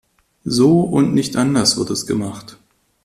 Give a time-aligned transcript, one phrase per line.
[0.45, 2.57] So und nicht anders wird es gemacht.